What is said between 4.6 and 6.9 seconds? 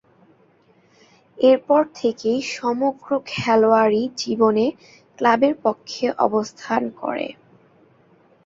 এ ক্লাবের পক্ষে অবস্থান